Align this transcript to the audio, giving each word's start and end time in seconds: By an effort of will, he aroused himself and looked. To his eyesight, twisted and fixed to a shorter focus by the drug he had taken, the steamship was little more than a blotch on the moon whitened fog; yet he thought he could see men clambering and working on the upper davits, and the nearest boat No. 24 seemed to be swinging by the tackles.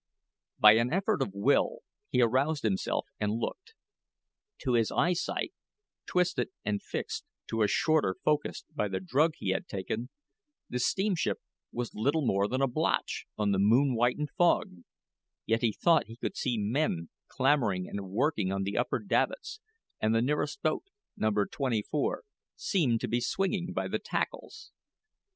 By 0.57 0.77
an 0.77 0.91
effort 0.91 1.21
of 1.21 1.29
will, 1.35 1.81
he 2.09 2.23
aroused 2.23 2.63
himself 2.63 3.05
and 3.19 3.33
looked. 3.33 3.75
To 4.63 4.73
his 4.73 4.89
eyesight, 4.91 5.53
twisted 6.07 6.49
and 6.65 6.81
fixed 6.81 7.23
to 7.49 7.61
a 7.61 7.67
shorter 7.67 8.15
focus 8.25 8.63
by 8.73 8.87
the 8.87 8.99
drug 8.99 9.33
he 9.37 9.51
had 9.51 9.67
taken, 9.67 10.09
the 10.67 10.79
steamship 10.79 11.37
was 11.71 11.93
little 11.93 12.25
more 12.25 12.47
than 12.47 12.63
a 12.63 12.67
blotch 12.67 13.27
on 13.37 13.51
the 13.51 13.59
moon 13.59 13.93
whitened 13.93 14.31
fog; 14.31 14.71
yet 15.45 15.61
he 15.61 15.71
thought 15.71 16.07
he 16.07 16.17
could 16.17 16.35
see 16.35 16.57
men 16.57 17.09
clambering 17.27 17.87
and 17.87 18.09
working 18.09 18.51
on 18.51 18.63
the 18.63 18.79
upper 18.79 18.97
davits, 18.97 19.59
and 19.99 20.15
the 20.15 20.21
nearest 20.23 20.63
boat 20.63 20.85
No. 21.15 21.29
24 21.45 22.23
seemed 22.55 23.01
to 23.01 23.07
be 23.07 23.21
swinging 23.21 23.71
by 23.71 23.87
the 23.87 23.99
tackles. 23.99 24.71